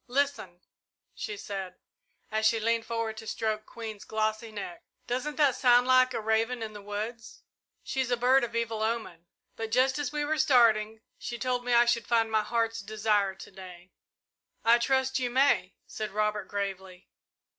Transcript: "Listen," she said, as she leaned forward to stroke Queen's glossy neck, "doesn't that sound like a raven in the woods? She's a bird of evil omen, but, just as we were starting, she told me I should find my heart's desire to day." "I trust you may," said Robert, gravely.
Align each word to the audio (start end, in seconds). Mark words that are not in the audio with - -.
"Listen," 0.07 0.61
she 1.13 1.37
said, 1.37 1.75
as 2.31 2.47
she 2.47 2.59
leaned 2.59 2.87
forward 2.87 3.17
to 3.17 3.27
stroke 3.27 3.67
Queen's 3.67 4.03
glossy 4.03 4.51
neck, 4.51 4.83
"doesn't 5.05 5.35
that 5.35 5.55
sound 5.55 5.85
like 5.85 6.11
a 6.15 6.19
raven 6.19 6.63
in 6.63 6.73
the 6.73 6.81
woods? 6.81 7.43
She's 7.83 8.09
a 8.09 8.17
bird 8.17 8.43
of 8.43 8.55
evil 8.55 8.81
omen, 8.81 9.27
but, 9.55 9.69
just 9.71 9.99
as 9.99 10.11
we 10.11 10.25
were 10.25 10.39
starting, 10.39 11.01
she 11.19 11.37
told 11.37 11.63
me 11.63 11.73
I 11.75 11.85
should 11.85 12.07
find 12.07 12.31
my 12.31 12.41
heart's 12.41 12.79
desire 12.79 13.35
to 13.35 13.51
day." 13.51 13.91
"I 14.65 14.79
trust 14.79 15.19
you 15.19 15.29
may," 15.29 15.75
said 15.85 16.09
Robert, 16.09 16.45
gravely. 16.47 17.07